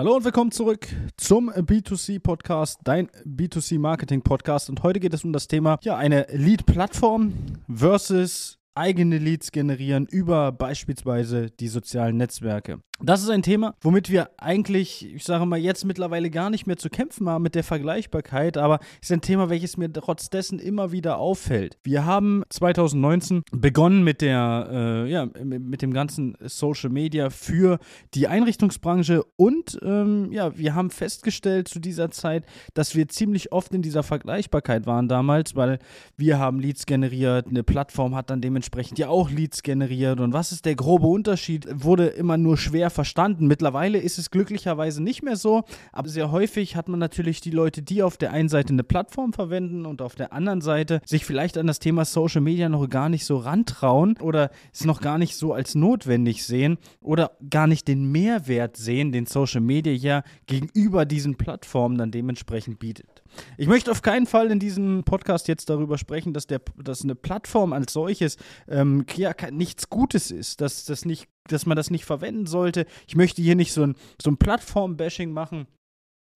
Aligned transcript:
Hallo 0.00 0.16
und 0.16 0.24
willkommen 0.24 0.50
zurück 0.50 0.88
zum 1.18 1.50
B2C 1.50 2.20
Podcast, 2.20 2.80
dein 2.84 3.10
B2C 3.26 3.78
Marketing 3.78 4.22
Podcast. 4.22 4.70
Und 4.70 4.82
heute 4.82 4.98
geht 4.98 5.12
es 5.12 5.24
um 5.24 5.32
das 5.34 5.46
Thema, 5.46 5.78
ja, 5.82 5.94
eine 5.98 6.26
Lead-Plattform 6.30 7.34
versus 7.68 8.59
eigene 8.74 9.18
Leads 9.18 9.52
generieren 9.52 10.06
über 10.06 10.52
beispielsweise 10.52 11.50
die 11.50 11.68
sozialen 11.68 12.16
Netzwerke. 12.16 12.80
Das 13.02 13.22
ist 13.22 13.30
ein 13.30 13.42
Thema, 13.42 13.74
womit 13.80 14.10
wir 14.10 14.28
eigentlich, 14.36 15.14
ich 15.14 15.24
sage 15.24 15.46
mal, 15.46 15.58
jetzt 15.58 15.86
mittlerweile 15.86 16.28
gar 16.28 16.50
nicht 16.50 16.66
mehr 16.66 16.76
zu 16.76 16.90
kämpfen 16.90 17.30
haben 17.30 17.42
mit 17.42 17.54
der 17.54 17.64
Vergleichbarkeit, 17.64 18.58
aber 18.58 18.78
es 19.00 19.08
ist 19.08 19.12
ein 19.12 19.22
Thema, 19.22 19.48
welches 19.48 19.78
mir 19.78 19.90
trotz 19.90 20.28
dessen 20.28 20.58
immer 20.58 20.92
wieder 20.92 21.16
auffällt. 21.16 21.78
Wir 21.82 22.04
haben 22.04 22.42
2019 22.50 23.42
begonnen 23.52 24.04
mit 24.04 24.20
der, 24.20 24.68
äh, 24.70 25.10
ja, 25.10 25.26
mit 25.42 25.80
dem 25.80 25.94
ganzen 25.94 26.36
Social 26.42 26.90
Media 26.90 27.30
für 27.30 27.78
die 28.12 28.28
Einrichtungsbranche 28.28 29.24
und 29.36 29.78
ähm, 29.82 30.30
ja, 30.30 30.58
wir 30.58 30.74
haben 30.74 30.90
festgestellt 30.90 31.68
zu 31.68 31.80
dieser 31.80 32.10
Zeit, 32.10 32.44
dass 32.74 32.94
wir 32.94 33.08
ziemlich 33.08 33.50
oft 33.50 33.72
in 33.72 33.80
dieser 33.80 34.02
Vergleichbarkeit 34.02 34.84
waren 34.84 35.08
damals, 35.08 35.56
weil 35.56 35.78
wir 36.18 36.38
haben 36.38 36.60
Leads 36.60 36.84
generiert, 36.84 37.46
eine 37.46 37.62
Plattform 37.62 38.14
hat 38.14 38.28
dann 38.28 38.42
dementsprechend 38.42 38.59
ja 38.98 39.08
auch 39.08 39.30
Leads 39.30 39.62
generiert 39.62 40.20
und 40.20 40.32
was 40.32 40.52
ist 40.52 40.64
der 40.64 40.74
grobe 40.74 41.06
Unterschied, 41.06 41.66
wurde 41.72 42.06
immer 42.06 42.36
nur 42.36 42.56
schwer 42.56 42.90
verstanden. 42.90 43.46
Mittlerweile 43.46 43.98
ist 43.98 44.18
es 44.18 44.30
glücklicherweise 44.30 45.02
nicht 45.02 45.22
mehr 45.22 45.36
so, 45.36 45.64
aber 45.92 46.08
sehr 46.08 46.30
häufig 46.30 46.76
hat 46.76 46.88
man 46.88 46.98
natürlich 46.98 47.40
die 47.40 47.50
Leute, 47.50 47.82
die 47.82 48.02
auf 48.02 48.16
der 48.16 48.32
einen 48.32 48.48
Seite 48.48 48.72
eine 48.72 48.84
Plattform 48.84 49.32
verwenden 49.32 49.86
und 49.86 50.02
auf 50.02 50.14
der 50.14 50.32
anderen 50.32 50.60
Seite 50.60 51.00
sich 51.04 51.24
vielleicht 51.24 51.58
an 51.58 51.66
das 51.66 51.78
Thema 51.78 52.04
Social 52.04 52.40
Media 52.40 52.68
noch 52.68 52.88
gar 52.88 53.08
nicht 53.08 53.24
so 53.24 53.36
rantrauen 53.36 54.16
oder 54.20 54.50
es 54.72 54.84
noch 54.84 55.00
gar 55.00 55.18
nicht 55.18 55.36
so 55.36 55.52
als 55.52 55.74
notwendig 55.74 56.44
sehen 56.44 56.78
oder 57.00 57.32
gar 57.48 57.66
nicht 57.66 57.88
den 57.88 58.10
Mehrwert 58.10 58.76
sehen, 58.76 59.12
den 59.12 59.26
Social 59.26 59.60
Media 59.60 59.92
ja 59.92 60.22
gegenüber 60.46 61.04
diesen 61.04 61.36
Plattformen 61.36 61.98
dann 61.98 62.10
dementsprechend 62.10 62.78
bietet. 62.78 63.22
Ich 63.56 63.66
möchte 63.66 63.90
auf 63.90 64.02
keinen 64.02 64.26
Fall 64.26 64.50
in 64.50 64.58
diesem 64.58 65.04
Podcast 65.04 65.48
jetzt 65.48 65.70
darüber 65.70 65.98
sprechen, 65.98 66.32
dass, 66.32 66.46
der, 66.46 66.60
dass 66.76 67.02
eine 67.02 67.14
Plattform 67.14 67.72
als 67.72 67.92
solches 67.92 68.36
ähm, 68.68 69.04
ja, 69.16 69.34
nichts 69.50 69.90
Gutes 69.90 70.30
ist, 70.30 70.60
dass, 70.60 70.84
das 70.84 71.04
nicht, 71.04 71.28
dass 71.48 71.66
man 71.66 71.76
das 71.76 71.90
nicht 71.90 72.04
verwenden 72.04 72.46
sollte. 72.46 72.86
Ich 73.06 73.16
möchte 73.16 73.42
hier 73.42 73.56
nicht 73.56 73.72
so 73.72 73.82
ein, 73.82 73.94
so 74.20 74.30
ein 74.30 74.36
Plattform-Bashing 74.36 75.32
machen 75.32 75.66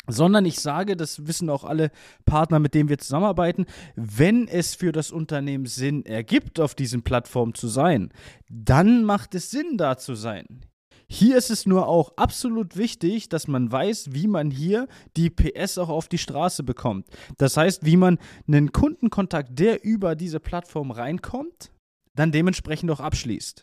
sondern 0.07 0.45
ich 0.45 0.61
sage, 0.61 0.97
das 0.97 1.27
wissen 1.27 1.49
auch 1.49 1.65
alle 1.65 1.91
Partner, 2.27 2.59
mit 2.59 2.75
denen 2.75 2.89
wir 2.89 2.99
zusammenarbeiten, 2.99 3.67
wenn 3.97 4.49
es 4.49 4.75
für 4.75 4.93
das 4.93 5.11
Unternehmen 5.11 5.67
Sinn 5.67 6.05
ergibt, 6.05 6.61
auf 6.61 6.75
diesen 6.75 7.03
Plattformen 7.03 7.55
zu 7.55 7.69
sein, 7.69 8.13
dann 8.51 9.05
macht 9.05 9.35
es 9.35 9.51
Sinn, 9.51 9.79
da 9.79 9.97
zu 9.97 10.15
sein. 10.15 10.67
Hier 11.15 11.37
ist 11.37 11.49
es 11.49 11.65
nur 11.65 11.87
auch 11.87 12.17
absolut 12.17 12.77
wichtig, 12.77 13.29
dass 13.29 13.47
man 13.47 13.71
weiß, 13.71 14.15
wie 14.15 14.27
man 14.27 14.51
hier 14.51 14.89
die 15.17 15.31
PS 15.31 15.79
auch 15.79 15.89
auf 15.89 16.09
die 16.09 16.19
Straße 16.19 16.65
bekommt. 16.65 17.07
Das 17.39 17.57
heißt, 17.57 17.87
wie 17.87 17.97
man 17.97 18.19
einen 18.49 18.73
Kundenkontakt, 18.73 19.57
der 19.57 19.85
über 19.85 20.17
diese 20.17 20.41
Plattform 20.41 20.91
reinkommt, 20.91 21.71
dann 22.17 22.33
dementsprechend 22.33 22.91
auch 22.91 22.99
abschließt. 22.99 23.63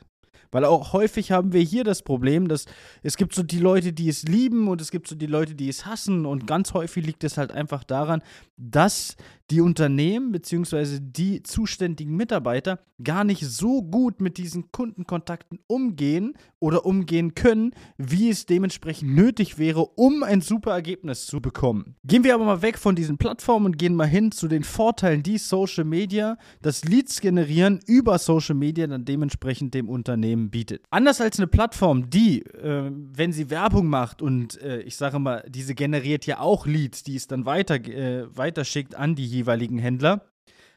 Weil 0.52 0.64
auch 0.64 0.94
häufig 0.94 1.34
haben 1.34 1.52
wir 1.52 1.60
hier 1.60 1.84
das 1.84 2.04
Problem, 2.04 2.48
dass 2.48 2.68
es 3.04 3.18
gibt 3.18 3.36
so 3.36 3.44
die 3.44 3.60
Leute, 3.60 3.92
die 3.92 4.08
es 4.08 4.24
lieben 4.24 4.70
und 4.70 4.80
es 4.80 4.90
gibt 4.90 5.10
so 5.10 5.16
die 5.16 5.26
Leute, 5.26 5.54
die 5.54 5.68
es 5.68 5.86
hassen. 5.86 6.26
Und 6.26 6.48
ganz 6.48 6.74
häufig 6.74 7.06
liegt 7.06 7.26
es 7.26 7.38
halt 7.38 7.52
einfach 7.52 7.84
daran, 7.84 8.22
dass 8.56 9.18
die 9.52 9.62
Unternehmen 9.62 10.32
bzw. 10.32 11.00
die 11.02 11.44
zuständigen 11.44 12.16
Mitarbeiter 12.16 12.80
gar 13.04 13.24
nicht 13.24 13.46
so 13.46 13.82
gut 13.82 14.22
mit 14.22 14.38
diesen 14.38 14.72
Kundenkontakten 14.72 15.60
umgehen 15.68 16.34
oder 16.60 16.86
umgehen 16.86 17.36
können, 17.36 17.72
wie 17.98 18.30
es 18.30 18.46
dementsprechend 18.46 19.16
nötig 19.16 19.58
wäre, 19.58 19.86
um 19.86 20.24
ein 20.24 20.42
super 20.42 20.72
Ergebnis 20.72 21.26
zu 21.26 21.42
bekommen. 21.42 21.96
Gehen 22.04 22.24
wir 22.24 22.36
aber 22.36 22.46
mal 22.46 22.62
weg 22.62 22.78
von 22.78 22.96
diesen 22.96 23.18
Plattformen 23.18 23.68
und 23.68 23.78
gehen 23.78 23.96
mal 23.96 24.08
hin 24.08 24.32
zu 24.32 24.48
den 24.48 24.64
Vorteilen, 24.64 25.24
die 25.24 25.38
Social 25.38 25.84
Media, 25.84 26.38
das 26.62 26.86
Leads 26.86 27.22
generieren 27.22 27.80
über 27.88 28.20
Social 28.20 28.56
Media 28.56 28.88
dann 28.88 29.06
dementsprechend 29.06 29.74
dem 29.74 29.90
Unternehmen 29.90 30.50
bietet. 30.52 30.84
Anders 30.92 31.20
als 31.22 31.40
eine 31.40 31.48
Plattform, 31.48 32.10
die, 32.10 32.44
äh, 32.44 32.92
wenn 32.92 33.32
sie 33.32 33.50
Werbung 33.50 33.88
macht 33.88 34.22
und 34.22 34.62
äh, 34.62 34.82
ich 34.82 34.96
sage 34.96 35.20
mal, 35.20 35.44
diese 35.50 35.76
generiert 35.76 36.26
ja 36.26 36.40
auch 36.40 36.68
Leads, 36.68 37.04
die 37.04 37.16
es 37.16 37.28
dann 37.28 37.46
weiter, 37.46 37.76
äh, 37.76 38.26
weiterschickt 38.36 38.96
an 38.96 39.16
die 39.16 39.26
jeweiligen 39.42 39.80
Händler, 39.80 40.26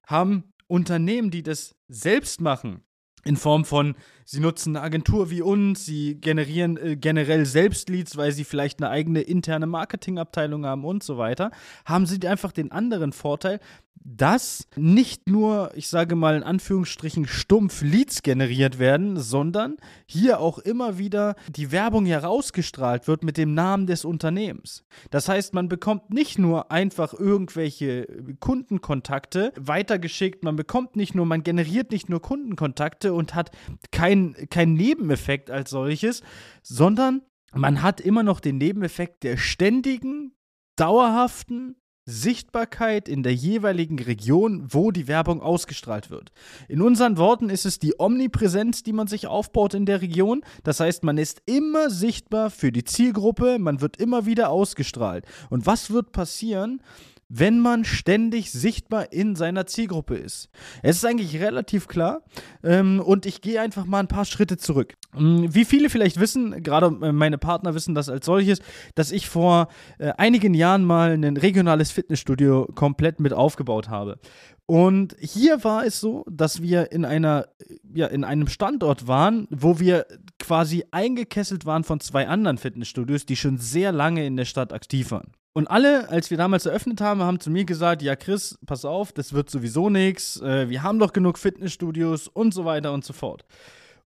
haben 0.06 0.52
Unternehmen, 0.66 1.30
die 1.30 1.42
das 1.42 1.74
selbst 1.88 2.40
machen, 2.40 2.82
in 3.24 3.36
Form 3.36 3.64
von, 3.64 3.94
sie 4.24 4.40
nutzen 4.40 4.76
eine 4.76 4.84
Agentur 4.84 5.30
wie 5.30 5.40
uns, 5.40 5.86
sie 5.86 6.20
generieren 6.20 6.76
äh, 6.76 6.96
generell 6.96 7.46
selbst 7.46 7.88
Leads, 7.88 8.16
weil 8.16 8.32
sie 8.32 8.44
vielleicht 8.44 8.82
eine 8.82 8.90
eigene 8.90 9.22
interne 9.22 9.66
Marketingabteilung 9.66 10.66
haben 10.66 10.84
und 10.84 11.02
so 11.02 11.16
weiter, 11.16 11.50
haben 11.86 12.06
sie 12.06 12.26
einfach 12.28 12.52
den 12.52 12.70
anderen 12.70 13.12
Vorteil, 13.12 13.60
dass 14.04 14.68
nicht 14.76 15.28
nur, 15.30 15.72
ich 15.74 15.88
sage 15.88 16.14
mal 16.14 16.36
in 16.36 16.42
Anführungsstrichen, 16.42 17.26
stumpf 17.26 17.80
Leads 17.80 18.22
generiert 18.22 18.78
werden, 18.78 19.18
sondern 19.18 19.78
hier 20.06 20.40
auch 20.40 20.58
immer 20.58 20.98
wieder 20.98 21.36
die 21.48 21.72
Werbung 21.72 22.04
herausgestrahlt 22.04 23.08
wird 23.08 23.24
mit 23.24 23.38
dem 23.38 23.54
Namen 23.54 23.86
des 23.86 24.04
Unternehmens. 24.04 24.84
Das 25.10 25.28
heißt, 25.28 25.54
man 25.54 25.68
bekommt 25.68 26.10
nicht 26.10 26.38
nur 26.38 26.70
einfach 26.70 27.14
irgendwelche 27.14 28.06
Kundenkontakte 28.40 29.52
weitergeschickt, 29.58 30.44
man 30.44 30.56
bekommt 30.56 30.96
nicht 30.96 31.14
nur, 31.14 31.24
man 31.24 31.42
generiert 31.42 31.90
nicht 31.90 32.10
nur 32.10 32.20
Kundenkontakte 32.20 33.14
und 33.14 33.34
hat 33.34 33.52
keinen 33.90 34.34
kein 34.50 34.74
Nebeneffekt 34.74 35.50
als 35.50 35.70
solches, 35.70 36.22
sondern 36.62 37.22
man 37.54 37.80
hat 37.80 38.02
immer 38.02 38.22
noch 38.22 38.40
den 38.40 38.58
Nebeneffekt 38.58 39.22
der 39.22 39.38
ständigen, 39.38 40.32
dauerhaften 40.76 41.76
Sichtbarkeit 42.06 43.08
in 43.08 43.22
der 43.22 43.34
jeweiligen 43.34 43.98
Region, 43.98 44.66
wo 44.68 44.90
die 44.90 45.08
Werbung 45.08 45.40
ausgestrahlt 45.40 46.10
wird. 46.10 46.32
In 46.68 46.82
unseren 46.82 47.16
Worten 47.16 47.48
ist 47.48 47.64
es 47.64 47.78
die 47.78 47.94
Omnipräsenz, 47.98 48.82
die 48.82 48.92
man 48.92 49.06
sich 49.06 49.26
aufbaut 49.26 49.72
in 49.72 49.86
der 49.86 50.02
Region. 50.02 50.42
Das 50.64 50.80
heißt, 50.80 51.02
man 51.02 51.16
ist 51.16 51.40
immer 51.46 51.88
sichtbar 51.88 52.50
für 52.50 52.72
die 52.72 52.84
Zielgruppe, 52.84 53.58
man 53.58 53.80
wird 53.80 53.96
immer 53.96 54.26
wieder 54.26 54.50
ausgestrahlt. 54.50 55.24
Und 55.48 55.64
was 55.64 55.90
wird 55.90 56.12
passieren, 56.12 56.82
wenn 57.28 57.60
man 57.60 57.84
ständig 57.84 58.52
sichtbar 58.52 59.12
in 59.12 59.36
seiner 59.36 59.66
Zielgruppe 59.66 60.16
ist. 60.16 60.48
Es 60.82 60.96
ist 60.96 61.04
eigentlich 61.04 61.40
relativ 61.40 61.88
klar 61.88 62.22
ähm, 62.62 63.00
und 63.00 63.26
ich 63.26 63.40
gehe 63.40 63.60
einfach 63.60 63.84
mal 63.84 64.00
ein 64.00 64.08
paar 64.08 64.24
Schritte 64.24 64.56
zurück. 64.56 64.94
Ähm, 65.16 65.46
wie 65.52 65.64
viele 65.64 65.90
vielleicht 65.90 66.20
wissen, 66.20 66.62
gerade 66.62 66.86
äh, 67.02 67.12
meine 67.12 67.38
Partner 67.38 67.74
wissen 67.74 67.94
das 67.94 68.08
als 68.08 68.26
solches, 68.26 68.60
dass 68.94 69.12
ich 69.12 69.28
vor 69.28 69.68
äh, 69.98 70.12
einigen 70.18 70.54
Jahren 70.54 70.84
mal 70.84 71.12
ein 71.12 71.36
regionales 71.36 71.90
Fitnessstudio 71.90 72.68
komplett 72.74 73.20
mit 73.20 73.32
aufgebaut 73.32 73.88
habe. 73.88 74.18
Und 74.66 75.14
hier 75.20 75.62
war 75.62 75.84
es 75.84 76.00
so, 76.00 76.24
dass 76.30 76.62
wir 76.62 76.90
in 76.90 77.04
einer, 77.04 77.48
ja, 77.92 78.06
in 78.06 78.24
einem 78.24 78.48
Standort 78.48 79.06
waren, 79.06 79.46
wo 79.50 79.78
wir 79.78 80.06
quasi 80.38 80.84
eingekesselt 80.90 81.66
waren 81.66 81.84
von 81.84 82.00
zwei 82.00 82.28
anderen 82.28 82.56
Fitnessstudios, 82.56 83.26
die 83.26 83.36
schon 83.36 83.58
sehr 83.58 83.92
lange 83.92 84.24
in 84.24 84.36
der 84.36 84.46
Stadt 84.46 84.72
aktiv 84.72 85.10
waren. 85.10 85.32
Und 85.56 85.68
alle, 85.68 86.08
als 86.08 86.30
wir 86.30 86.36
damals 86.36 86.66
eröffnet 86.66 87.00
haben, 87.00 87.22
haben 87.22 87.38
zu 87.38 87.48
mir 87.48 87.64
gesagt, 87.64 88.02
ja 88.02 88.16
Chris, 88.16 88.58
pass 88.66 88.84
auf, 88.84 89.12
das 89.12 89.32
wird 89.32 89.48
sowieso 89.48 89.88
nichts, 89.88 90.40
äh, 90.40 90.68
wir 90.68 90.82
haben 90.82 90.98
doch 90.98 91.12
genug 91.12 91.38
Fitnessstudios 91.38 92.26
und 92.26 92.52
so 92.52 92.64
weiter 92.64 92.92
und 92.92 93.04
so 93.04 93.12
fort. 93.12 93.44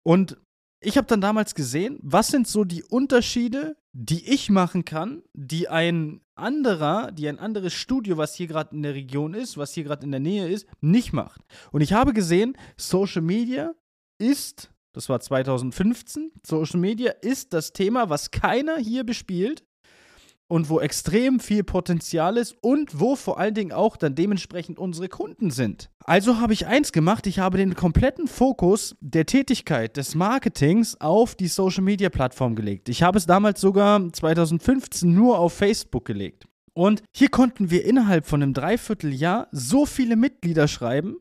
Und 0.03 0.37
ich 0.81 0.97
habe 0.97 1.07
dann 1.07 1.21
damals 1.21 1.55
gesehen, 1.55 1.99
was 2.03 2.29
sind 2.29 2.49
so 2.49 2.65
die 2.65 2.83
Unterschiede, 2.83 3.77
die 3.93 4.29
ich 4.29 4.51
machen 4.51 4.85
kann, 4.85 5.23
die 5.35 5.69
ein 5.69 6.21
anderer, 6.35 7.13
die 7.13 7.29
ein 7.29 7.39
anderes 7.39 7.73
Studio, 7.73 8.19
was 8.19 8.35
hier 8.35 8.49
gerade 8.49 8.75
in 8.75 8.83
der 8.83 8.95
Region 8.95 9.33
ist, 9.33 9.57
was 9.57 9.73
hier 9.73 9.85
gerade 9.85 10.05
in 10.05 10.11
der 10.11 10.21
Nähe 10.21 10.49
ist, 10.49 10.67
nicht 10.81 11.13
macht. 11.13 11.41
Und 11.71 11.81
ich 11.81 11.93
habe 11.93 12.13
gesehen, 12.13 12.59
Social 12.77 13.23
Media 13.23 13.73
ist, 14.19 14.71
das 14.93 15.09
war 15.09 15.21
2015, 15.21 16.33
Social 16.45 16.81
Media 16.81 17.13
ist 17.23 17.53
das 17.53 17.73
Thema, 17.73 18.11
was 18.11 18.31
keiner 18.31 18.77
hier 18.77 19.05
bespielt 19.05 19.65
und 20.49 20.69
wo 20.69 20.81
extrem 20.81 21.41
viel 21.41 21.65
Potenzial 21.65 22.37
ist 22.37 22.57
und 22.61 23.01
wo 23.01 23.17
vor 23.17 23.39
allen 23.39 23.55
Dingen 23.55 23.73
auch 23.73 23.97
dann 23.97 24.15
dementsprechend 24.15 24.79
unsere 24.79 25.09
Kunden 25.09 25.51
sind. 25.51 25.91
Also 26.05 26.39
habe 26.39 26.53
ich 26.53 26.67
eins 26.67 26.93
gemacht, 26.93 27.27
ich 27.27 27.39
habe 27.39 27.59
den 27.59 27.75
kompletten 27.75 28.29
Fokus 28.29 28.97
der 29.01 29.27
Tätigkeit 29.27 29.97
des 29.97 30.15
Marketings 30.15 31.01
auf 31.01 31.35
die 31.35 31.49
Social 31.49 31.83
Media 31.83 32.11
Plattform 32.11 32.55
gelegt. 32.55 32.89
Ich 32.89 33.03
habe 33.03 33.19
es 33.19 33.27
damals 33.27 33.61
sogar 33.61 34.13
2015 34.13 35.13
nur 35.13 35.39
auf 35.39 35.53
Facebook 35.53 36.05
gelegt. 36.05 36.47
Und 36.75 37.03
hier 37.15 37.31
konnten 37.31 37.71
wir 37.71 37.85
innerhalb 37.85 38.27
von 38.27 38.43
einem 38.43 38.53
Dreivierteljahr 38.53 39.49
so 39.51 39.87
viele 39.87 40.15
Mitglieder 40.15 40.69
schreiben, 40.69 41.17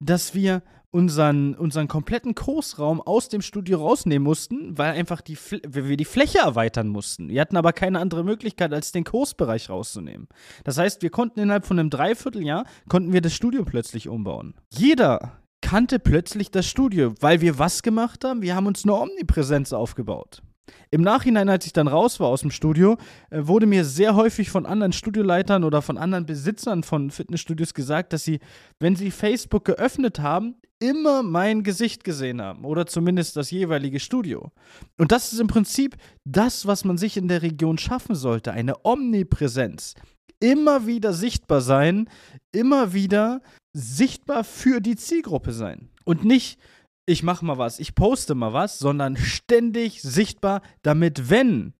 dass 0.00 0.34
wir 0.34 0.62
unseren, 0.92 1.54
unseren 1.54 1.88
kompletten 1.88 2.34
Kursraum 2.34 3.00
aus 3.00 3.28
dem 3.28 3.40
Studio 3.40 3.78
rausnehmen 3.78 4.22
mussten, 4.22 4.76
weil 4.78 4.92
einfach 4.92 5.22
die, 5.22 5.36
wir 5.66 5.96
die 5.96 6.04
Fläche 6.04 6.38
erweitern 6.38 6.88
mussten. 6.88 7.30
Wir 7.30 7.40
hatten 7.40 7.56
aber 7.56 7.72
keine 7.72 7.98
andere 7.98 8.22
Möglichkeit, 8.22 8.72
als 8.72 8.92
den 8.92 9.04
Kursbereich 9.04 9.70
rauszunehmen. 9.70 10.28
Das 10.64 10.78
heißt, 10.78 11.02
wir 11.02 11.10
konnten 11.10 11.40
innerhalb 11.40 11.66
von 11.66 11.78
einem 11.78 11.90
Dreivierteljahr, 11.90 12.64
konnten 12.88 13.12
wir 13.12 13.22
das 13.22 13.34
Studio 13.34 13.64
plötzlich 13.64 14.08
umbauen. 14.08 14.54
Jeder 14.68 15.38
kannte 15.62 15.98
plötzlich 15.98 16.50
das 16.50 16.66
Studio, 16.66 17.14
weil 17.20 17.40
wir 17.40 17.58
was 17.58 17.82
gemacht 17.82 18.24
haben? 18.24 18.42
Wir 18.42 18.54
haben 18.54 18.66
uns 18.66 18.84
eine 18.84 18.94
Omnipräsenz 18.94 19.72
aufgebaut. 19.72 20.42
Im 20.90 21.02
Nachhinein, 21.02 21.48
als 21.48 21.66
ich 21.66 21.72
dann 21.72 21.88
raus 21.88 22.20
war 22.20 22.28
aus 22.28 22.42
dem 22.42 22.50
Studio, 22.50 22.96
äh, 23.30 23.40
wurde 23.46 23.66
mir 23.66 23.84
sehr 23.84 24.14
häufig 24.14 24.50
von 24.50 24.66
anderen 24.66 24.92
Studioleitern 24.92 25.64
oder 25.64 25.82
von 25.82 25.98
anderen 25.98 26.26
Besitzern 26.26 26.82
von 26.82 27.10
Fitnessstudios 27.10 27.74
gesagt, 27.74 28.12
dass 28.12 28.24
sie, 28.24 28.40
wenn 28.78 28.96
sie 28.96 29.10
Facebook 29.10 29.64
geöffnet 29.64 30.20
haben, 30.20 30.56
immer 30.82 31.22
mein 31.22 31.62
Gesicht 31.62 32.02
gesehen 32.02 32.42
haben 32.42 32.64
oder 32.64 32.86
zumindest 32.86 33.36
das 33.36 33.50
jeweilige 33.50 34.00
Studio. 34.00 34.50
Und 34.98 35.12
das 35.12 35.32
ist 35.32 35.38
im 35.38 35.46
Prinzip 35.46 35.96
das, 36.24 36.66
was 36.66 36.84
man 36.84 36.98
sich 36.98 37.16
in 37.16 37.28
der 37.28 37.42
Region 37.42 37.78
schaffen 37.78 38.14
sollte, 38.14 38.52
eine 38.52 38.84
Omnipräsenz. 38.84 39.94
Immer 40.40 40.86
wieder 40.86 41.12
sichtbar 41.12 41.60
sein, 41.60 42.08
immer 42.50 42.92
wieder 42.92 43.42
sichtbar 43.72 44.42
für 44.42 44.80
die 44.80 44.96
Zielgruppe 44.96 45.52
sein 45.52 45.88
und 46.04 46.24
nicht 46.24 46.58
ich 47.06 47.22
mache 47.22 47.44
mal 47.44 47.58
was, 47.58 47.78
ich 47.80 47.94
poste 47.94 48.34
mal 48.34 48.52
was, 48.52 48.78
sondern 48.78 49.16
ständig 49.16 50.02
sichtbar, 50.02 50.62
damit 50.82 51.30
wenn 51.30 51.74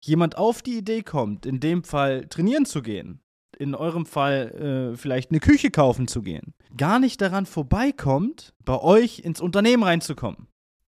jemand 0.00 0.36
auf 0.36 0.62
die 0.62 0.78
Idee 0.78 1.02
kommt, 1.02 1.46
in 1.46 1.60
dem 1.60 1.84
Fall 1.84 2.26
trainieren 2.28 2.66
zu 2.66 2.82
gehen, 2.82 3.20
in 3.58 3.74
eurem 3.74 4.06
Fall 4.06 4.92
äh, 4.92 4.96
vielleicht 4.96 5.30
eine 5.30 5.40
Küche 5.40 5.70
kaufen 5.70 6.06
zu 6.06 6.22
gehen, 6.22 6.54
gar 6.76 6.98
nicht 6.98 7.20
daran 7.20 7.46
vorbeikommt, 7.46 8.54
bei 8.64 8.78
euch 8.80 9.20
ins 9.20 9.40
Unternehmen 9.40 9.82
reinzukommen. 9.82 10.46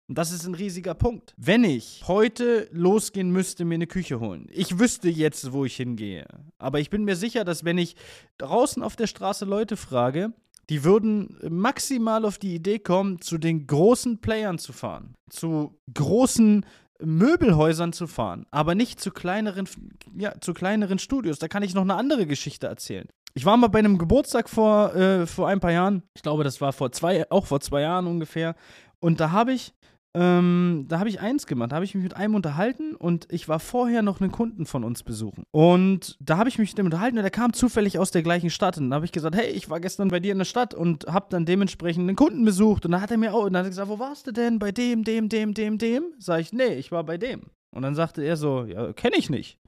Und 0.06 0.19
das 0.19 0.32
ist 0.32 0.47
ein 0.47 0.55
riesiger 0.55 0.94
Punkt. 0.94 1.35
Wenn 1.38 1.65
ich 1.65 2.03
heute 2.06 2.69
losgehen 2.73 3.31
müsste, 3.31 3.65
mir 3.65 3.77
eine 3.77 3.87
Küche 3.87 4.20
holen, 4.20 4.47
ich 4.50 4.79
wüsste 4.79 5.09
jetzt, 5.09 5.53
wo 5.53 5.65
ich 5.65 5.77
hingehe. 5.77 6.27
Aber 6.59 6.79
ich 6.79 6.91
bin 6.91 7.05
mir 7.05 7.17
sicher, 7.17 7.44
dass 7.44 7.65
wenn 7.65 7.79
ich 7.79 7.97
draußen 8.37 8.82
auf 8.82 8.97
der 8.97 9.06
Straße 9.06 9.47
Leute 9.47 9.77
frage, 9.79 10.32
die 10.70 10.84
würden 10.84 11.37
maximal 11.49 12.25
auf 12.25 12.38
die 12.38 12.55
Idee 12.55 12.78
kommen, 12.78 13.20
zu 13.20 13.38
den 13.38 13.66
großen 13.66 14.20
Playern 14.20 14.58
zu 14.58 14.72
fahren, 14.72 15.14
zu 15.31 15.78
großen 15.93 16.64
Möbelhäusern 17.00 17.93
zu 17.93 18.06
fahren, 18.06 18.46
aber 18.50 18.75
nicht 18.75 19.00
zu 19.00 19.11
kleineren, 19.11 19.69
ja, 20.16 20.32
zu 20.40 20.55
kleineren 20.55 20.99
Studios. 20.99 21.38
Da 21.38 21.49
kann 21.49 21.62
ich 21.62 21.75
noch 21.75 21.82
eine 21.82 21.96
andere 21.96 22.26
Geschichte 22.26 22.66
erzählen. 22.66 23.08
Ich 23.34 23.44
war 23.44 23.56
mal 23.56 23.66
bei 23.66 23.81
einem 23.81 23.99
Geburtstag 23.99 24.49
vor, 24.49 24.94
äh, 24.94 25.26
vor 25.26 25.49
ein 25.49 25.58
paar 25.58 25.72
Jahren. 25.72 26.02
Ich 26.14 26.22
glaube, 26.22 26.44
das 26.44 26.61
war 26.61 26.72
vor 26.72 26.93
zwei, 26.93 27.28
auch 27.31 27.46
vor 27.46 27.60
zwei 27.60 27.81
Jahren 27.81 28.06
ungefähr. 28.06 28.55
Und 29.00 29.19
da 29.19 29.32
habe 29.32 29.52
ich 29.52 29.75
ähm, 30.16 30.84
da 30.88 31.00
habe 31.00 31.08
ich 31.08 31.20
eins 31.20 31.46
gemacht. 31.46 31.72
Da 31.72 31.76
habe 31.76 31.84
ich 31.84 31.94
mich 31.94 32.05
mit 32.05 32.16
einem 32.16 32.37
unterhalten 32.37 32.94
und 32.94 33.26
ich 33.32 33.49
war 33.49 33.58
vorher 33.58 34.02
noch 34.02 34.20
einen 34.20 34.31
Kunden 34.31 34.64
von 34.64 34.84
uns 34.84 35.02
besuchen. 35.02 35.44
Und 35.50 36.16
da 36.20 36.38
habe 36.38 36.49
ich 36.49 36.58
mich 36.58 36.70
mit 36.70 36.78
dem 36.78 36.87
unterhalten 36.87 37.19
und 37.19 37.22
der 37.22 37.31
kam 37.31 37.52
zufällig 37.52 37.99
aus 37.99 38.12
der 38.12 38.22
gleichen 38.22 38.50
Stadt. 38.50 38.78
Und 38.78 38.90
da 38.90 38.96
habe 38.96 39.06
ich 39.06 39.12
gesagt, 39.12 39.34
hey, 39.34 39.50
ich 39.50 39.70
war 39.70 39.81
gestern 39.81 40.08
bei 40.08 40.20
dir 40.20 40.32
in 40.32 40.38
der 40.38 40.44
Stadt 40.44 40.72
und 40.72 41.06
habe 41.06 41.26
dann 41.31 41.46
dementsprechend 41.46 42.08
einen 42.08 42.16
Kunden 42.16 42.44
besucht. 42.44 42.84
Und 42.84 42.93
dann 42.93 43.00
hat 43.00 43.11
er 43.11 43.19
mir 43.19 43.34
auch, 43.34 43.44
und 43.44 43.55
dann 43.55 43.61
hat 43.61 43.66
er 43.66 43.70
gesagt, 43.70 43.88
wo 43.88 43.99
warst 43.99 44.26
du 44.28 44.32
denn? 44.32 44.61
Bei 44.61 44.70
dem, 44.70 45.02
dem, 45.02 45.28
dem, 45.28 45.52
dem, 45.52 45.78
dem? 45.78 46.14
Sag 46.19 46.40
ich, 46.40 46.52
nee, 46.52 46.75
ich 46.75 46.93
war 46.93 47.02
bei 47.02 47.19
dem. 47.19 47.50
Und 47.75 47.82
dann 47.82 47.96
sagte 47.96 48.22
er 48.22 48.37
so, 48.37 48.64
ja, 48.64 48.93
kenne 48.93 49.17
ich 49.17 49.31
nicht. 49.31 49.58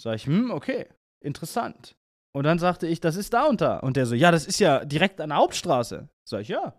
Sag 0.00 0.16
ich, 0.16 0.26
hm, 0.26 0.50
okay, 0.50 0.86
interessant. 1.22 1.94
Und 2.34 2.44
dann 2.44 2.58
sagte 2.58 2.86
ich, 2.86 3.00
das 3.00 3.16
ist 3.16 3.34
da 3.34 3.44
und 3.44 3.60
da. 3.60 3.78
Und 3.78 3.96
der 3.96 4.06
so, 4.06 4.14
ja, 4.14 4.30
das 4.30 4.46
ist 4.46 4.58
ja 4.58 4.84
direkt 4.84 5.20
an 5.20 5.28
der 5.28 5.38
Hauptstraße. 5.38 6.08
Sag 6.26 6.40
ich, 6.40 6.48
ja. 6.48 6.74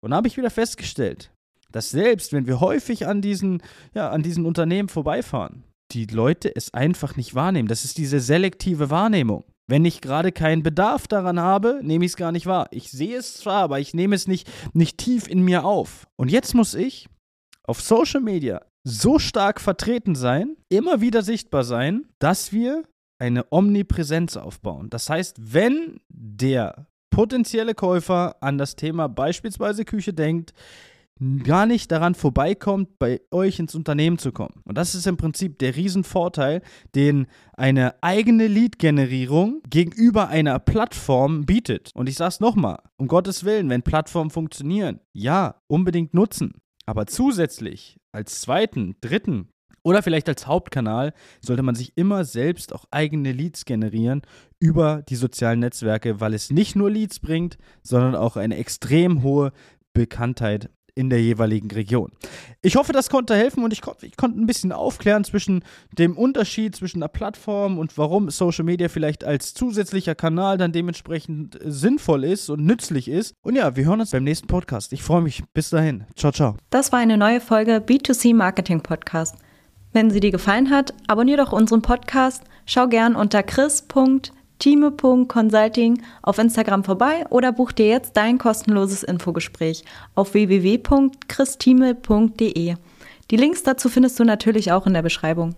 Und 0.00 0.10
dann 0.10 0.18
habe 0.18 0.28
ich 0.28 0.36
wieder 0.36 0.50
festgestellt, 0.50 1.32
dass 1.72 1.90
selbst 1.90 2.32
wenn 2.32 2.46
wir 2.46 2.60
häufig 2.60 3.06
an 3.06 3.20
diesen, 3.20 3.62
ja, 3.94 4.10
an 4.10 4.22
diesen 4.22 4.46
Unternehmen 4.46 4.88
vorbeifahren, 4.88 5.64
die 5.92 6.06
Leute 6.06 6.54
es 6.54 6.74
einfach 6.74 7.16
nicht 7.16 7.34
wahrnehmen. 7.34 7.68
Das 7.68 7.84
ist 7.84 7.98
diese 7.98 8.20
selektive 8.20 8.90
Wahrnehmung. 8.90 9.44
Wenn 9.68 9.84
ich 9.84 10.00
gerade 10.00 10.30
keinen 10.30 10.62
Bedarf 10.62 11.08
daran 11.08 11.40
habe, 11.40 11.80
nehme 11.82 12.04
ich 12.04 12.12
es 12.12 12.16
gar 12.16 12.32
nicht 12.32 12.46
wahr. 12.46 12.68
Ich 12.70 12.90
sehe 12.90 13.16
es 13.16 13.34
zwar, 13.34 13.62
aber 13.62 13.80
ich 13.80 13.94
nehme 13.94 14.14
es 14.14 14.28
nicht, 14.28 14.48
nicht 14.74 14.98
tief 14.98 15.26
in 15.26 15.42
mir 15.42 15.64
auf. 15.64 16.06
Und 16.16 16.30
jetzt 16.30 16.54
muss 16.54 16.74
ich 16.74 17.08
auf 17.64 17.80
Social 17.80 18.20
Media 18.20 18.62
so 18.84 19.18
stark 19.18 19.60
vertreten 19.60 20.14
sein, 20.14 20.56
immer 20.68 21.00
wieder 21.00 21.22
sichtbar 21.22 21.64
sein, 21.64 22.06
dass 22.20 22.52
wir 22.52 22.84
eine 23.18 23.44
Omnipräsenz 23.50 24.36
aufbauen. 24.36 24.88
Das 24.90 25.10
heißt, 25.10 25.36
wenn 25.52 26.00
der 26.08 26.86
potenzielle 27.10 27.74
Käufer 27.74 28.36
an 28.40 28.58
das 28.58 28.76
Thema 28.76 29.08
beispielsweise 29.08 29.84
Küche 29.84 30.12
denkt, 30.12 30.52
gar 31.44 31.66
nicht 31.66 31.90
daran 31.90 32.14
vorbeikommt, 32.14 32.98
bei 32.98 33.20
euch 33.30 33.58
ins 33.58 33.74
Unternehmen 33.74 34.18
zu 34.18 34.32
kommen. 34.32 34.60
Und 34.64 34.76
das 34.76 34.94
ist 34.94 35.06
im 35.06 35.16
Prinzip 35.16 35.58
der 35.58 35.74
Riesenvorteil, 35.74 36.62
den 36.94 37.26
eine 37.54 38.02
eigene 38.02 38.46
Lead-Generierung 38.46 39.62
gegenüber 39.68 40.28
einer 40.28 40.58
Plattform 40.58 41.46
bietet. 41.46 41.90
Und 41.94 42.08
ich 42.08 42.16
sage 42.16 42.28
es 42.28 42.40
nochmal, 42.40 42.80
um 42.98 43.08
Gottes 43.08 43.44
Willen, 43.44 43.70
wenn 43.70 43.82
Plattformen 43.82 44.30
funktionieren, 44.30 45.00
ja, 45.12 45.56
unbedingt 45.68 46.12
nutzen. 46.12 46.54
Aber 46.84 47.06
zusätzlich 47.06 47.98
als 48.12 48.40
zweiten, 48.42 48.96
dritten 49.00 49.48
oder 49.82 50.02
vielleicht 50.02 50.28
als 50.28 50.46
Hauptkanal 50.46 51.12
sollte 51.40 51.62
man 51.62 51.76
sich 51.76 51.92
immer 51.96 52.24
selbst 52.24 52.74
auch 52.74 52.86
eigene 52.90 53.32
Leads 53.32 53.64
generieren 53.64 54.22
über 54.58 55.02
die 55.02 55.16
sozialen 55.16 55.60
Netzwerke, 55.60 56.20
weil 56.20 56.34
es 56.34 56.50
nicht 56.50 56.76
nur 56.76 56.90
Leads 56.90 57.20
bringt, 57.20 57.56
sondern 57.82 58.16
auch 58.16 58.36
eine 58.36 58.56
extrem 58.56 59.22
hohe 59.22 59.52
Bekanntheit 59.94 60.70
in 60.96 61.10
der 61.10 61.22
jeweiligen 61.22 61.70
Region. 61.70 62.10
Ich 62.62 62.74
hoffe, 62.74 62.92
das 62.92 63.10
konnte 63.10 63.36
helfen 63.36 63.62
und 63.62 63.72
ich, 63.72 63.82
kon 63.82 63.94
ich 64.00 64.16
konnte 64.16 64.40
ein 64.40 64.46
bisschen 64.46 64.72
aufklären 64.72 65.22
zwischen 65.24 65.62
dem 65.92 66.16
Unterschied 66.16 66.74
zwischen 66.74 67.00
der 67.00 67.08
Plattform 67.08 67.78
und 67.78 67.96
warum 67.98 68.30
Social 68.30 68.64
Media 68.64 68.88
vielleicht 68.88 69.22
als 69.22 69.54
zusätzlicher 69.54 70.14
Kanal 70.14 70.56
dann 70.56 70.72
dementsprechend 70.72 71.58
sinnvoll 71.62 72.24
ist 72.24 72.48
und 72.48 72.64
nützlich 72.64 73.08
ist. 73.08 73.34
Und 73.42 73.56
ja, 73.56 73.76
wir 73.76 73.84
hören 73.84 74.00
uns 74.00 74.10
beim 74.10 74.24
nächsten 74.24 74.46
Podcast. 74.46 74.92
Ich 74.92 75.02
freue 75.02 75.22
mich. 75.22 75.44
Bis 75.52 75.70
dahin. 75.70 76.04
Ciao, 76.16 76.32
ciao. 76.32 76.56
Das 76.70 76.90
war 76.92 76.98
eine 76.98 77.18
neue 77.18 77.40
Folge 77.40 77.76
B2C 77.86 78.34
Marketing 78.34 78.80
Podcast. 78.80 79.36
Wenn 79.92 80.10
sie 80.10 80.20
dir 80.20 80.30
gefallen 80.30 80.70
hat, 80.70 80.94
abonniere 81.06 81.44
doch 81.44 81.52
unseren 81.52 81.82
Podcast. 81.82 82.42
Schau 82.64 82.88
gern 82.88 83.14
unter 83.16 83.42
chris.de 83.42 84.35
time.consulting 84.58 86.02
auf 86.22 86.38
Instagram 86.38 86.84
vorbei 86.84 87.24
oder 87.30 87.52
buch 87.52 87.72
dir 87.72 87.86
jetzt 87.86 88.16
dein 88.16 88.38
kostenloses 88.38 89.02
Infogespräch 89.02 89.84
auf 90.14 90.34
www.christime.de. 90.34 92.76
Die 93.30 93.36
Links 93.36 93.62
dazu 93.62 93.88
findest 93.88 94.20
du 94.20 94.24
natürlich 94.24 94.72
auch 94.72 94.86
in 94.86 94.94
der 94.94 95.02
Beschreibung. 95.02 95.54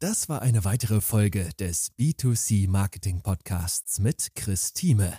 Das 0.00 0.30
war 0.30 0.40
eine 0.40 0.64
weitere 0.64 1.02
Folge 1.02 1.50
des 1.58 1.92
B2C 1.98 2.70
Marketing 2.70 3.20
Podcasts 3.20 3.98
mit 3.98 4.34
Chris 4.34 4.72
Thieme. 4.72 5.18